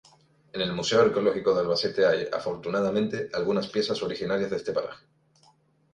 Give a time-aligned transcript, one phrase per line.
[0.53, 5.05] En el Museo Arqueológico de Albacete hay, afortunadamente, algunas piezas originarias de este paraje.